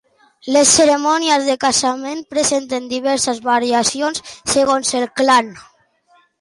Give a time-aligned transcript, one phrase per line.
[0.53, 4.27] Les cerimònies de casament presenten diverses variacions
[4.57, 5.57] segons el clan.